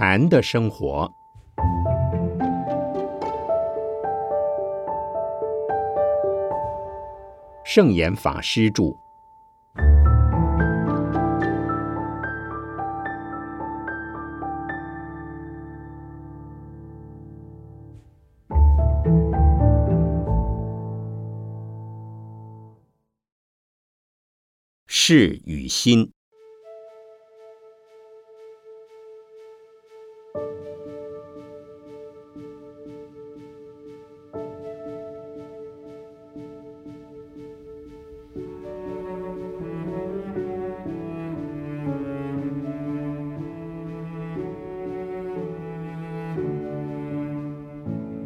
[0.00, 1.12] 禅的生活，
[7.64, 8.96] 圣严法师著。
[24.86, 26.12] 事与心。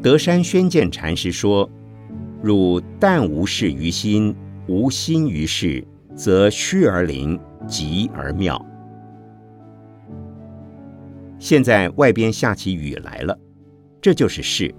[0.03, 1.71] 德山宣鉴禅师说
[2.43, 4.35] ：“汝但无事于心，
[4.67, 8.61] 无心于事，则虚而灵，极而妙。”
[11.39, 13.39] 现在外边下起雨来了，
[14.01, 14.75] 这就是事。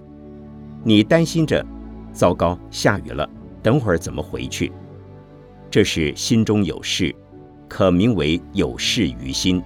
[0.82, 1.64] 你担心着，
[2.12, 3.26] 糟糕，下雨了，
[3.62, 4.70] 等会儿怎么回去？
[5.70, 7.14] 这是心中有事，
[7.66, 9.62] 可名为有事于心。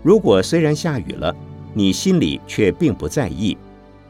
[0.00, 1.34] 如果虽然下雨了，
[1.74, 3.58] 你心里却并不在意。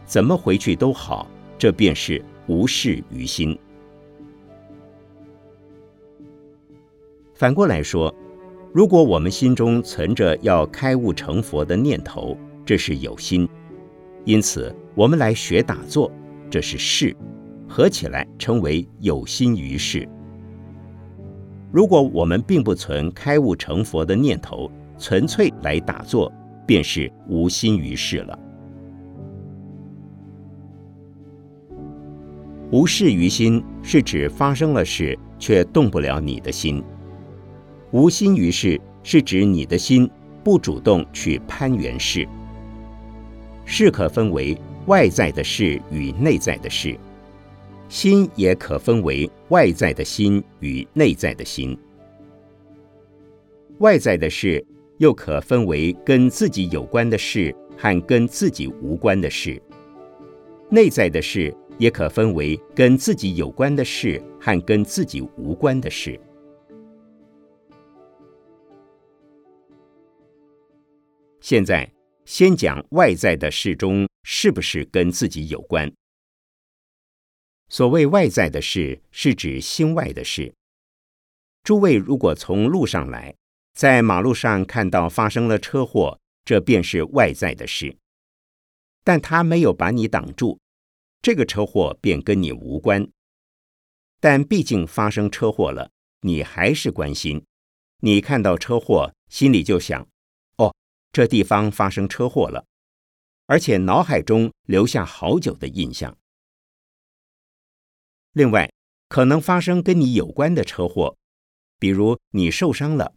[0.05, 1.27] 怎么回去都好，
[1.59, 3.59] 这便是无事于心。
[7.35, 8.15] 反过来说，
[8.73, 13.47] 如果我们心中存着要开悟成佛的念头，这是有心；
[14.25, 16.11] 因此，我们来学打坐，
[16.51, 17.17] 这是事，
[17.69, 20.09] 合起来称为有心于事。
[21.73, 26.33] 如果我们并不存开悟成佛的念头，纯粹来打坐，
[26.67, 28.39] 便是无心于事了。
[32.73, 36.83] 无事于心是指发生了事却动不了你的心；
[37.91, 40.09] 无心于事是指你的心
[40.43, 42.27] 不主动去攀缘事。
[43.67, 44.57] 事可分为
[44.87, 46.99] 外在的事与内在的事，
[47.91, 51.77] 心也可分为外在的心与内在的心。
[53.81, 54.65] 外在的事
[54.97, 59.61] 又可分为跟自己有关的事和跟自己无关的事，
[60.71, 61.55] 内在的事。
[61.79, 66.21] 也可分为跟自己有关的事和跟自己无关的事。
[71.41, 71.91] 现在
[72.25, 75.93] 先讲外在的事中是不是跟自己有关。
[77.69, 80.55] 所谓外在的事，是指心外的事。
[81.65, 83.35] 诸位如果从路上来，
[83.75, 87.97] 在马路上看到发生了车祸，这便是外在的事，
[89.03, 90.59] 但他没有把你挡住。
[91.23, 93.09] 这个车祸便跟你无关，
[94.19, 97.47] 但毕竟发生车祸了，你还是关心。
[98.01, 100.09] 你看到车祸，心里就想：
[100.57, 100.75] 哦，
[101.13, 102.67] 这地方发生车祸了，
[103.47, 106.19] 而且脑海中留下好久的印象。
[108.33, 108.73] 另外，
[109.09, 111.17] 可能发生跟你有关的车祸，
[111.79, 113.15] 比如你受伤了，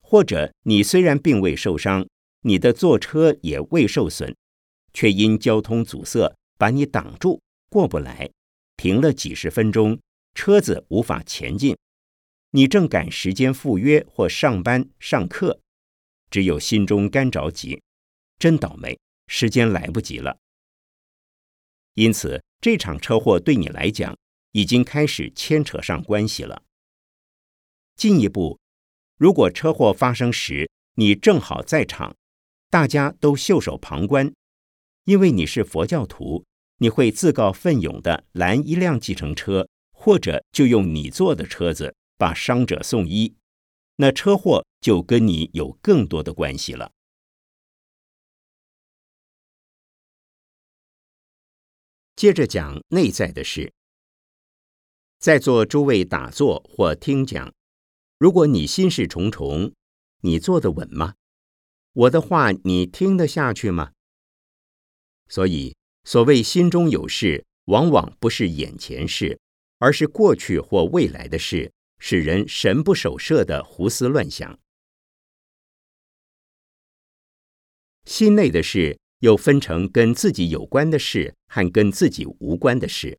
[0.00, 2.08] 或者你虽然并未受伤，
[2.40, 4.34] 你的坐车也未受损，
[4.92, 6.36] 却因交通阻塞。
[6.56, 8.30] 把你挡住，过不来，
[8.76, 9.98] 停了几十分钟，
[10.34, 11.76] 车子无法前进。
[12.50, 15.60] 你正赶时间赴约或上班上课，
[16.30, 17.82] 只有心中干着急，
[18.38, 20.38] 真倒霉，时间来不及了。
[21.94, 24.16] 因此，这场车祸对你来讲
[24.52, 26.62] 已经开始牵扯上关系了。
[27.96, 28.58] 进一步，
[29.18, 32.14] 如果车祸发生时你正好在场，
[32.70, 34.32] 大家都袖手旁观。
[35.06, 36.44] 因为你是佛教徒，
[36.78, 43.36] 你会自告奋勇的拦一辆计程车，或者就用你坐的车子把伤者送医，
[43.96, 46.90] 那车祸就跟你有更多的关系了。
[52.16, 53.72] 接着讲内在的事，
[55.20, 57.54] 在座诸位打坐或听讲，
[58.18, 59.72] 如果你心事重重，
[60.22, 61.14] 你坐得稳吗？
[61.92, 63.92] 我的话你听得下去吗？
[65.28, 65.74] 所以，
[66.04, 69.38] 所谓心中有事，往往不是眼前事，
[69.78, 74.58] 而是过去或未来的事，使人神不守舍的胡思乱想。
[78.04, 83.18] 心内的事又分成跟自己有关的事和跟自己无关的事。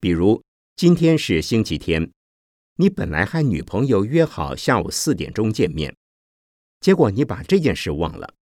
[0.00, 0.42] 比如，
[0.74, 2.10] 今天是星期天，
[2.76, 5.94] 你本来和女朋友约好下午四点钟见面，
[6.80, 8.34] 结果你把这件事忘了。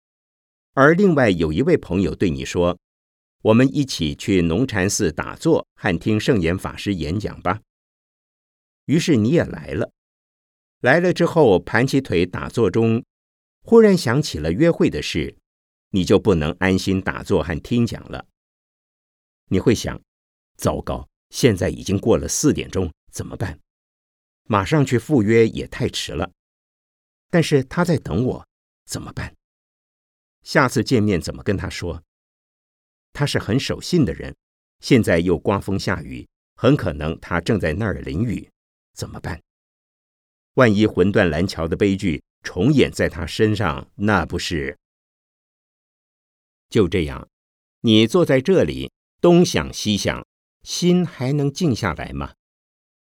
[0.75, 2.79] 而另外有一位朋友对你说
[3.43, 7.61] ：“我们一起去农禅寺打坐和听圣严法师演讲吧。”
[8.87, 9.91] 于是你也来了。
[10.81, 13.05] 来了之后，盘起腿打坐中，
[13.62, 15.37] 忽然想起了约会的事，
[15.91, 18.25] 你就不能安心打坐和听讲了。
[19.50, 20.00] 你会想：
[20.56, 23.59] 糟糕，现在已经过了四点钟，怎么办？
[24.44, 26.31] 马上去赴约也太迟了。
[27.31, 28.47] 但是他在等我，
[28.87, 29.35] 怎么办？
[30.43, 32.02] 下次见面怎么跟他说？
[33.12, 34.37] 他是很守信的人，
[34.81, 38.49] 现在又刮风下雨，很可能他正在那儿淋雨，
[38.94, 39.40] 怎么办？
[40.55, 44.79] 万一魂断蓝桥的悲剧重演在他身上，那不是？
[46.69, 47.29] 就这样，
[47.81, 50.26] 你坐在这里东想西想，
[50.62, 52.35] 心还能静下来吗？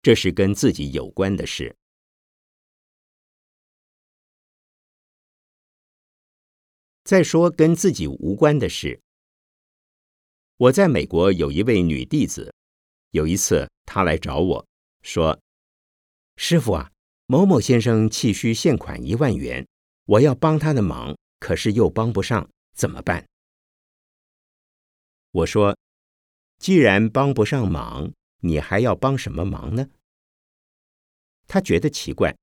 [0.01, 1.75] 这是跟自己有关的事。
[7.07, 8.99] 再说跟自己无关的事。
[10.57, 12.53] 我在美国有一位女弟子，
[13.11, 14.67] 有一次她来找我
[15.03, 15.39] 说
[16.35, 16.91] ：“师傅啊，
[17.25, 19.65] 某某先生气需现款一万元，
[20.03, 23.25] 我要帮他的忙，可是又帮不上，怎么办？”
[25.31, 25.77] 我说
[26.59, 28.11] ：“既然帮不上忙，
[28.41, 29.87] 你还要帮什么忙呢？”
[31.47, 32.35] 他觉得奇怪。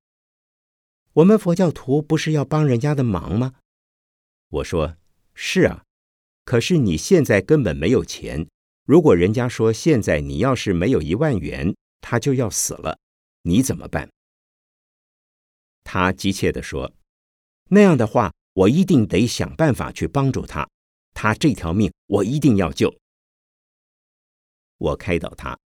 [1.12, 3.56] 我们佛教徒不是要帮人家的忙吗？
[4.55, 4.97] 我说
[5.35, 5.83] ：“是啊，
[6.45, 8.47] 可是你现在根本没有钱。
[8.85, 13.01] 如果人家说现在你要是没有一万元，他就要死了，
[13.43, 14.09] 你怎么办？”
[15.83, 16.95] 他急切地说
[17.71, 20.69] ：“那样的话，我一定得想办法去帮助他。
[21.15, 22.97] 他这条命我一定要救。”
[24.79, 25.59] 我开导他：“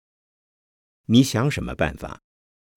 [1.07, 2.22] 你想什么办法？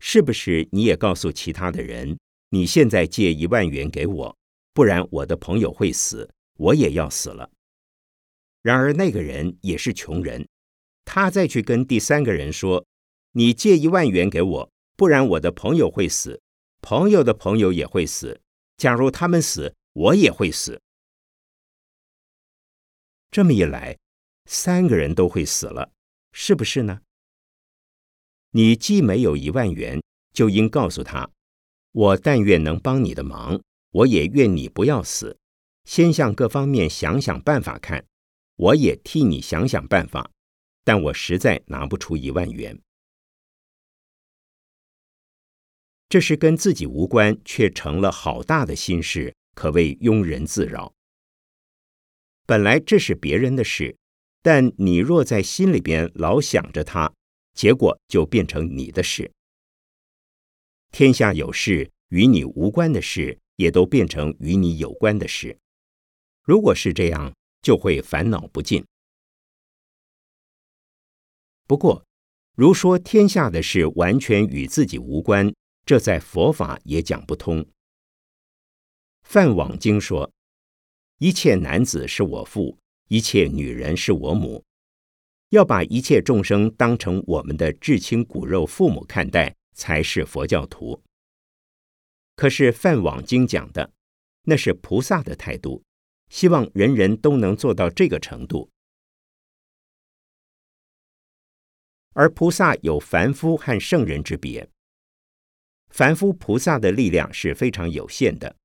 [0.00, 2.18] 是不是你也告诉其他的人，
[2.48, 4.36] 你现在借一万元给我？”
[4.72, 7.50] 不然我的朋友会死，我也要死了。
[8.62, 10.46] 然而那个人也是穷人，
[11.04, 12.86] 他再去跟第三个人说
[13.32, 16.40] ：“你借一万元给我，不然我的朋友会死，
[16.82, 18.40] 朋友的朋友也会死。
[18.76, 20.80] 假如他们死，我也会死。”
[23.30, 23.96] 这么一来，
[24.46, 25.90] 三个人都会死了，
[26.32, 27.00] 是不是呢？
[28.50, 30.02] 你既没有一万元，
[30.32, 31.30] 就应告诉他
[31.92, 35.38] ：“我但愿能帮你的忙。”我也愿你不要死，
[35.84, 38.06] 先向各方面想想办法看。
[38.56, 40.30] 我也替你想想办法，
[40.84, 42.80] 但我实在拿不出一万元。
[46.08, 50.92] 这是跟自己无关，却成了好大的心事，可谓庸人自扰。
[52.46, 53.96] 本来这是别人的事，
[54.42, 57.12] 但你若在心里边老想着他，
[57.54, 59.32] 结果就变成你的事。
[60.92, 63.39] 天下有事与你无关的事。
[63.60, 65.58] 也都变成与你有关的事。
[66.42, 67.30] 如果是这样，
[67.60, 68.82] 就会烦恼不尽。
[71.66, 72.02] 不过，
[72.56, 75.52] 如说天下的事完全与自己无关，
[75.84, 77.66] 这在佛法也讲不通。
[79.22, 80.32] 梵网经说
[81.20, 82.78] ：“一切男子是我父，
[83.08, 84.64] 一切女人是我母。”
[85.50, 90.98] 要把一切众生当成我们的至亲骨肉父母看待，才是佛教徒。
[92.40, 93.92] 可是梵网经讲的，
[94.44, 95.84] 那是菩萨的态度，
[96.30, 98.70] 希望人人都能做到这个程度。
[102.14, 104.70] 而菩萨有凡夫和圣人之别，
[105.90, 108.56] 凡夫菩萨的力量是非常有限的。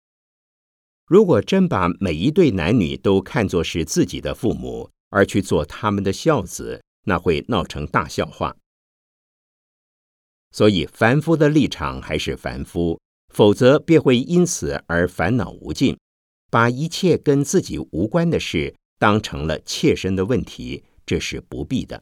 [1.05, 8.55] 如果真把每一对男女都看作是自己的父母，而去做他们的孝子，那会闹成大笑话。
[10.51, 13.01] 所以凡夫的立场还是凡夫。
[13.35, 15.97] 否则便会因此而烦恼无尽，
[16.49, 22.01] 把一切跟自己无关的事当成了切身的问题，这是不必的。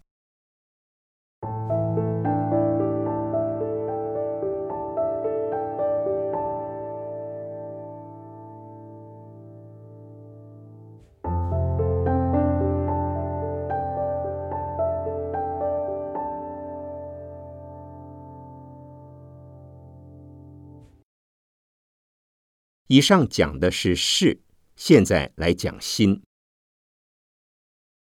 [22.94, 24.40] 以上讲的是事，
[24.76, 26.22] 现在来讲心。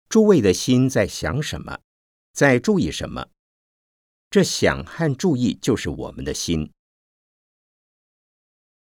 [0.09, 1.81] 诸位的心在想什么，
[2.33, 3.29] 在注意什么？
[4.31, 6.71] 这想和注意就是我们的心。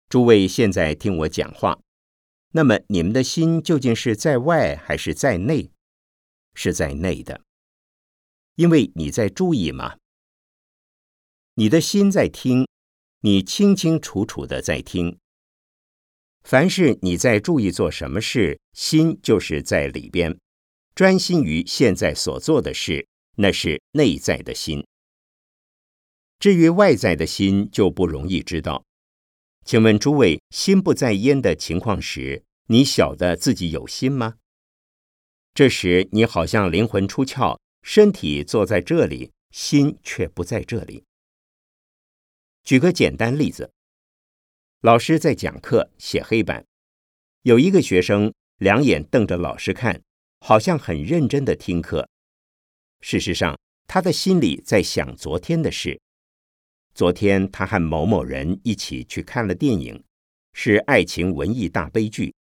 [0.08, 1.80] 诸位现在听我讲话，
[2.52, 5.72] 那么你们的心究竟是在外还是在内？
[6.54, 7.42] 是在内的，
[8.54, 9.96] 因为你在注意嘛。
[11.54, 12.68] 你的心在听，
[13.22, 15.18] 你清清楚楚的在听。
[16.48, 20.34] 凡是你在注意做什么事，心就是在里边，
[20.94, 24.82] 专心于现在所做的事，那是内在的心。
[26.38, 28.82] 至于外在的心，就不容易知道。
[29.66, 34.36] 请问诸位，心不在焉的情况时，你晓得自己有心吗？
[35.52, 41.04] 这时你好像灵魂出窍，身体坐在这里，心却不在这里。
[42.64, 43.70] 举个简单例子，
[44.82, 46.64] 老师在讲课，写黑板，
[47.42, 50.00] 有一个学生两眼瞪着老师看，
[50.38, 52.08] 好像很认真的听课。
[53.00, 53.58] 事实上，
[53.88, 56.00] 他的心里在想昨天的事。
[56.94, 60.00] 昨天他和某某人一起去看了电影，
[60.52, 62.32] 是爱情文艺大悲剧。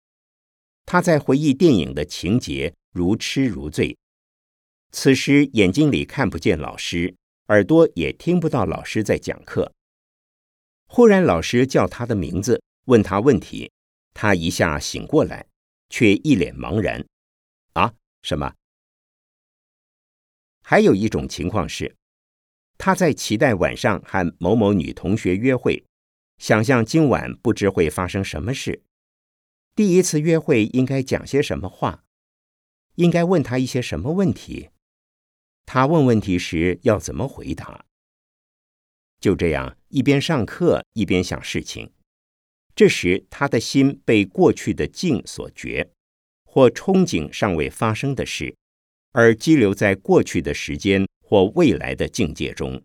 [0.86, 3.98] 他在回忆电影的情节，如痴如醉。
[4.92, 7.16] 此时眼睛里看不见老师，
[7.48, 9.74] 耳朵也听不到老师在讲课。
[10.88, 13.72] 忽然老师叫他的名字，问他问题，
[14.14, 15.46] 他一下醒过来，
[15.90, 17.06] 却一脸茫然。
[17.74, 18.54] 啊，什么？
[20.64, 21.96] 还有一种情况是，
[22.78, 25.86] 他在期待晚上和某某女同学约会，
[26.38, 28.84] 想象今晚不知会发生什么事。
[29.76, 32.04] 第一次约会应该讲些什么话？
[32.96, 34.70] 应该问他一些什么问题？
[35.66, 37.86] 他问问题时要怎么回答？
[39.20, 41.92] 就这样一边上课一边想事情，
[42.76, 45.92] 这时他的心被过去的境所绝，
[46.44, 48.56] 或憧憬尚未发生的事。
[49.14, 52.84] 而积留在过去的时间或未来的境界中，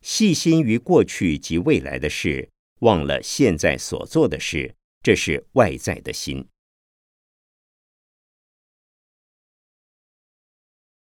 [0.00, 6.48] 细心于过去及未来的事，忘了现在所做的事，这是外在的心。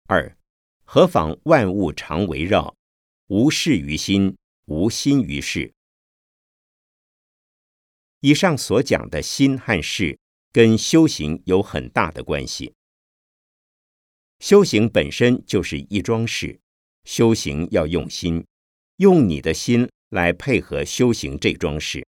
[0.05, 0.37] 二，
[0.85, 2.76] 何妨万物常围绕，
[3.27, 5.73] 无事于心，无心于事。
[8.21, 10.17] 以上所讲的心和事，
[10.53, 12.73] 跟修行有很大的关系。
[14.39, 16.61] 修行本身就是一桩事，
[17.03, 18.45] 修行要用心，
[18.95, 22.07] 用你的心来配合修行这桩事。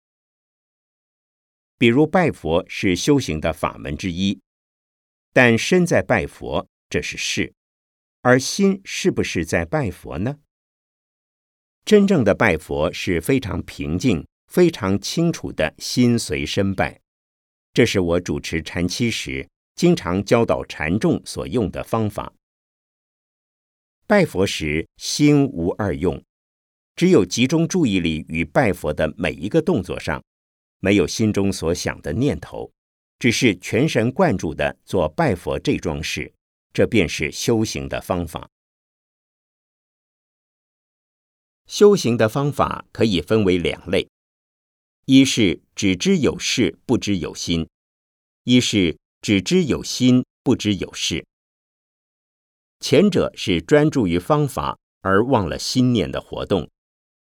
[1.77, 4.41] 比如拜佛是修行的法门之一，
[5.31, 7.53] 但身在拜佛这是事，
[8.19, 10.39] 而心是不是在拜佛呢？
[11.86, 17.00] 真正的拜佛是非常平静、非常清楚的心随身拜，
[17.74, 19.48] 这是我主持禅期时。
[19.75, 22.34] 经常教导禅众所用的方法。
[24.08, 26.24] 拜佛时心无二用，
[26.96, 30.24] 只有集中注意力于拜佛的每一个动作上，
[30.80, 32.72] 没有心中所想的念头，
[33.20, 36.34] 只是全神贯注的做拜佛这桩事，
[36.72, 38.50] 这便是修行的方法。
[41.67, 44.10] 修行的方法可以分为两类：
[45.05, 47.65] 一是只知有事不知有心；
[48.43, 48.98] 一是。
[49.22, 51.25] 只知有心，不知有事。
[52.79, 56.69] 前者是专注于方法而忘了心念的活动，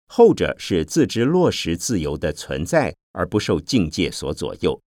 [0.07, 4.81] 后者是自知落实自由的存在而不受境界所左右。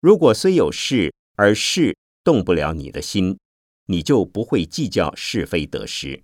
[0.00, 3.38] 如果虽有事，而事动不了你的心，
[3.88, 6.22] 你就不会计较是非得失。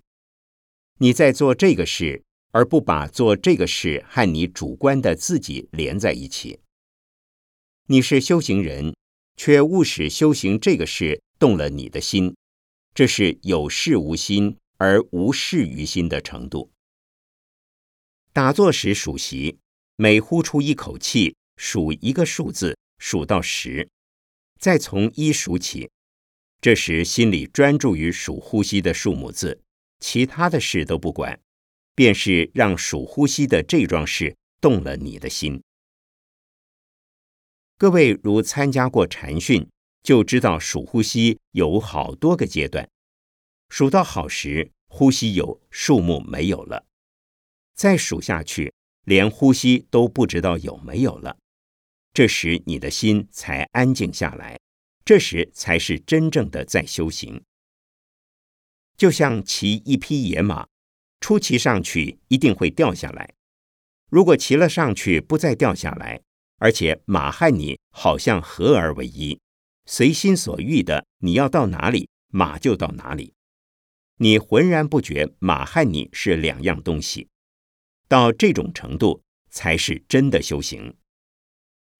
[0.97, 6.59] 你在做这个事，而不把做这个事和你主观的自己连在一起。
[7.87, 8.95] 你是修行人。
[9.37, 12.37] 却误使修行这个事动了你的心，
[12.93, 16.71] 这是有事无心而无事于心的程度。
[18.31, 19.59] 打坐时数息，
[19.97, 23.89] 每呼出一口气，数一个数字，数到十，
[24.57, 25.91] 再从一数起。
[26.61, 29.61] 这时心里专注于数呼吸的数目字，
[29.99, 31.39] 其他的事都不管，
[31.95, 35.61] 便是让数呼吸的这桩事动了你的心。
[37.77, 39.67] 各位如参加过禅训，
[40.01, 42.87] 就知道数呼吸有好多个阶段。
[43.69, 46.85] 数到好时，呼吸有数目没有了；
[47.73, 48.73] 再数下去，
[49.03, 51.37] 连呼吸都不知道有没有了。
[52.13, 54.57] 这时你的心才安静下来，
[55.03, 57.43] 这时才是真正的在修行。
[58.97, 60.67] 就像骑一匹野马，
[61.19, 63.33] 初骑上去一定会掉下来，
[64.09, 66.21] 如果骑了上去不再掉下来。
[66.57, 69.41] 而且马和你好像合而为一，
[69.85, 73.33] 随心所欲的，你要到哪里，马就到哪里。
[74.19, 77.27] 你浑然不觉马和你是两样东西，
[78.07, 80.95] 到这种程度才是真的修行。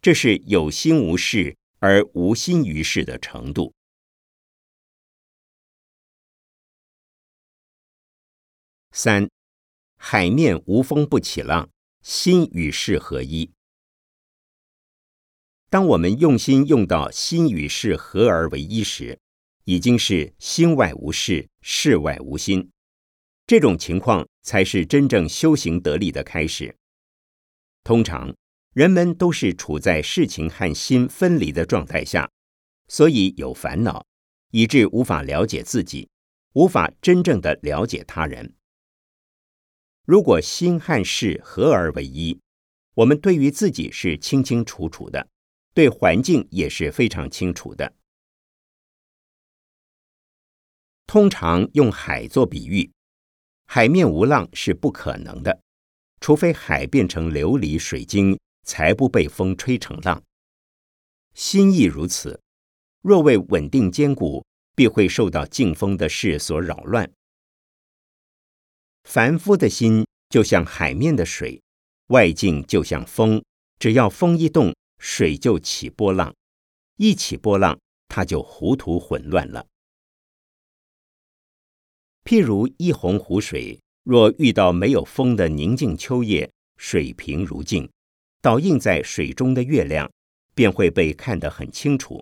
[0.01, 3.74] 这是有心无事而无心于事的程度。
[8.97, 9.29] 三，
[9.97, 11.69] 海面无风不起浪，
[12.01, 13.51] 心与事合一。
[15.69, 19.19] 当我们用心用到心与事合而为一时，
[19.65, 22.71] 已经是心外无事，事外无心。
[23.45, 26.73] 这种情况才是真正修行得力的开始。
[27.83, 28.33] 通常，
[28.71, 32.31] 人们都是处在事情和心分离的状态下，
[32.87, 34.05] 所以有烦恼，
[34.51, 36.07] 以致无法了解自己，
[36.53, 38.55] 无法真正的了解他人。
[40.05, 42.39] 如果心和事合而为一，
[42.93, 45.27] 我们对于自己是清清楚楚的，
[45.73, 47.91] 对环境也是非常清楚的。
[51.07, 52.91] 通常用海做比喻，
[53.65, 55.59] 海面无浪是不可能的，
[56.19, 60.21] 除非海变成琉璃水晶，才不被风吹成浪。
[61.33, 62.39] 心亦如此，
[63.01, 64.45] 若未稳定坚固，
[64.75, 67.11] 必会受到劲风的事所扰乱。
[69.05, 71.61] 凡夫的心就像海面的水，
[72.07, 73.41] 外境就像风，
[73.79, 76.35] 只要风一动，水就起波浪，
[76.97, 79.67] 一起波浪，它就糊涂混乱了。
[82.25, 87.87] 譬如一泓湖水，若遇到没有风的宁静秋夜，水平如镜，
[88.41, 90.11] 倒映在水中的月亮，
[90.55, 92.19] 便会被看得很清楚。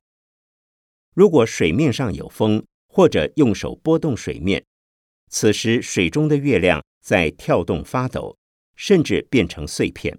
[1.16, 4.63] 如果水面上有风，或者用手拨动水面，
[5.34, 8.38] 此时水中的月亮在跳动发抖，
[8.75, 10.16] 甚至变成碎片。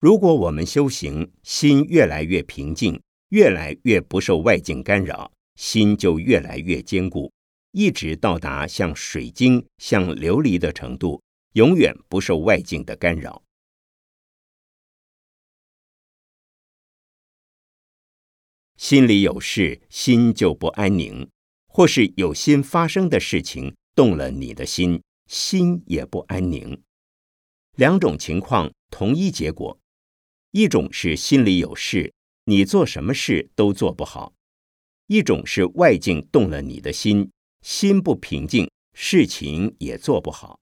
[0.00, 7.32] 如果我们修行，心越来越平静，越来越不受外境干扰，心就越来越坚固。
[7.70, 11.22] 一直到达像水晶、像琉璃的程度，
[11.52, 13.40] 永远不受外境的干扰。
[18.76, 21.28] 心里有事，心就不安宁；
[21.76, 26.82] 或是有心发生的事情动了你的心，心也不安宁。
[27.74, 29.78] 两种情况，同一结果：
[30.52, 32.14] 一种是心里有事，
[32.44, 34.32] 你做什么事都做不好；
[35.08, 37.30] 一种是外境动了你的心。
[37.60, 40.58] 心不平静，事情也做不好。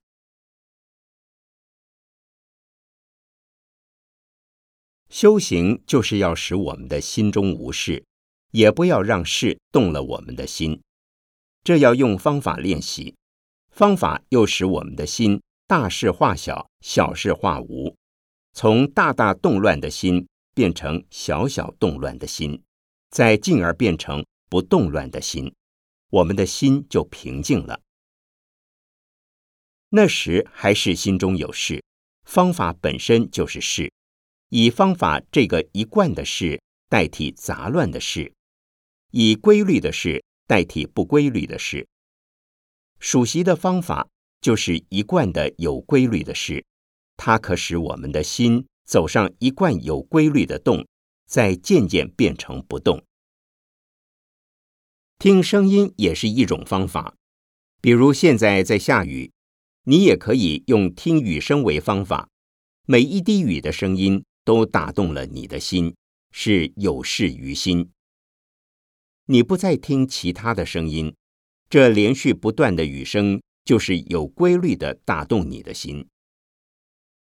[5.07, 8.03] 修行就是要使我们的心中无事，
[8.51, 10.81] 也不要让事动了我们的心。
[11.65, 13.15] 这要用方法练习，
[13.71, 17.97] 方法又使我们的心大事化小，小事化无，
[18.53, 22.61] 从大大动乱的心变成小小动乱的心，
[23.09, 25.51] 再进而变成不动乱的心。
[26.11, 27.81] 我们的心就平静了。
[29.89, 31.83] 那时还是心中有事，
[32.25, 33.91] 方法本身就是事，
[34.49, 38.31] 以方法这个一贯的事代替杂乱的事，
[39.09, 41.87] 以规律的事代替不规律的事。
[42.99, 44.07] 数习的方法
[44.41, 46.65] 就是一贯的有规律的事，
[47.17, 50.87] 它可使我们的心走上一贯有规律的动，
[51.25, 53.03] 再渐渐变成不动。
[55.17, 57.15] 听声音也是一种方法，
[57.81, 59.31] 比如现在在下雨，
[59.83, 62.29] 你也可以用听雨声为方法。
[62.85, 65.95] 每一滴雨的声音都打动了你的心，
[66.31, 67.89] 是有事于心。
[69.27, 71.15] 你不再听其他的声音，
[71.69, 76.07] 这连续不断的雨声就是有规律的打动你的心。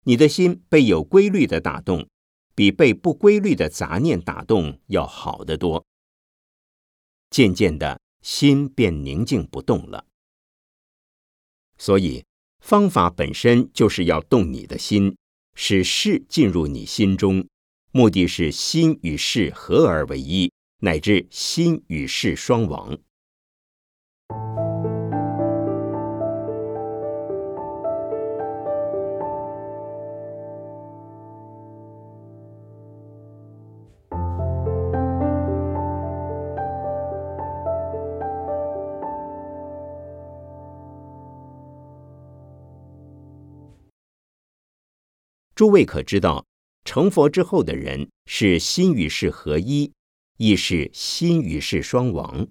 [0.05, 2.09] 你的心被有规律的打动，
[2.57, 5.87] 比被不规律的杂念打动要好得多。
[7.31, 10.05] 渐渐的，心便宁静不动了。
[11.79, 12.25] 所以，
[12.59, 15.17] 方法本身就是要动你的心，
[15.55, 17.47] 使事进入你心中，
[17.93, 20.52] 目的是心与事合而为一，
[20.85, 22.99] 乃至心与事双亡。
[45.55, 46.45] 诸位可知道，
[46.85, 49.93] 成佛之后的人是心与事合一，
[50.37, 52.49] 亦是心与事双亡。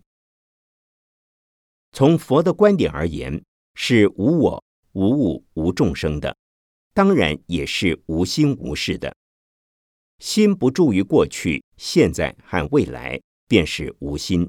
[1.91, 3.43] 从佛的观点而言，
[3.75, 4.63] 是无我、
[4.93, 6.37] 无物、无众生的，
[6.93, 9.15] 当然也是无心无事的。
[10.19, 14.47] 心不住于过去、现在和未来，便是无心；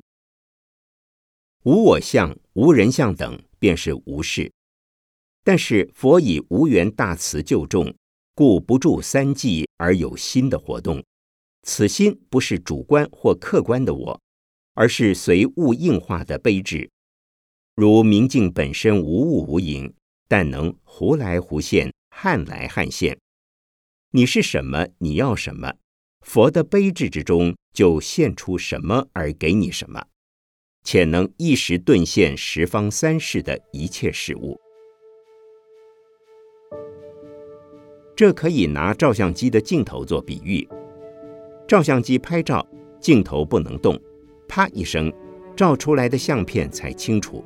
[1.65, 4.53] 无我相、无人相等，便是无事。
[5.45, 7.95] 但是佛以无缘大慈救众。
[8.35, 11.05] 故不住三际而有心的活动，
[11.63, 14.21] 此心不是主观或客观的我，
[14.75, 16.91] 而是随物应化的悲智。
[17.75, 19.95] 如明镜本身无物无影，
[20.29, 23.19] 但能忽来忽现，汉来汉现。
[24.11, 24.89] 你是什么？
[24.99, 25.75] 你要什么？
[26.21, 30.05] 佛的悲智之中就现出什么而给你什么，
[30.85, 34.61] 且能一时顿现十方三世的一切事物。
[38.15, 40.69] 这可以拿照相机的镜头做比喻。
[41.67, 42.67] 照相机拍照，
[43.01, 43.99] 镜头不能动，
[44.49, 45.13] 啪一声，
[45.57, 47.45] 照出来的相片才清楚。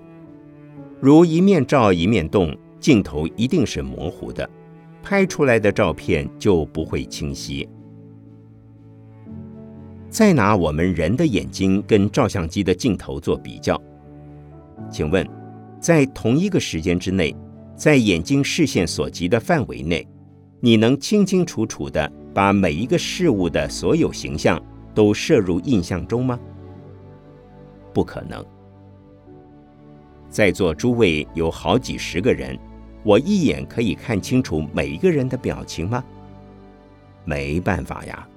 [1.01, 4.49] 如一面照一面动，镜头一定是模糊的，
[5.03, 7.69] 拍出来的照片就不会清晰。
[10.09, 13.81] 再拿我们人的眼睛跟照相机的镜头做比较，
[14.91, 15.27] 请问，
[15.79, 17.37] 在同一个时间之内，
[17.77, 20.07] 在眼睛视线所及的范围内，
[20.61, 24.63] 你能清清楚楚的把每一个事物的所有形象
[24.95, 26.39] 都摄入印象中吗？
[27.95, 28.45] 不可能。
[30.29, 32.55] 在座诸位有好几十个人，
[33.03, 36.05] 我一眼可以看清楚每一个人的表情吗？
[37.25, 38.29] 没办法呀，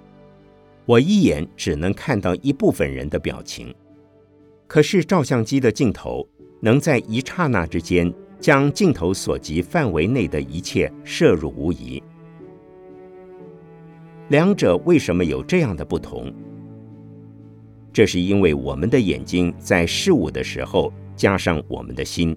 [0.86, 3.76] 我一眼只能看到一部分人的表情。
[4.66, 6.26] 可是照相机的镜头
[6.62, 12.02] 能在一刹那之间将镜头所及范围内的一切摄入无疑。
[14.30, 16.34] 两者为什么有这样的不同？
[17.92, 20.92] 这是因为我们的眼睛在事物的时候。
[21.20, 22.34] 加上我们的心，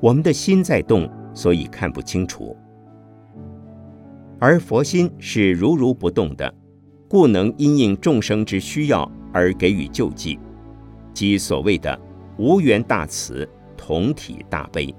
[0.00, 2.56] 我们的心在动，所以看不清楚；
[4.38, 6.50] 而佛心是如如不动的，
[7.10, 10.38] 故能因应众生之需要而给予救济，
[11.12, 12.00] 即所谓的
[12.38, 14.94] 无缘大慈，同体大悲。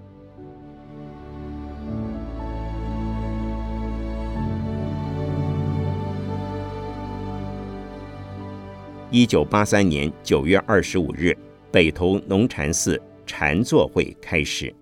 [9.09, 11.37] 一九八三年九月二十五日。
[11.71, 14.73] 北投农禅寺禅坐会开始。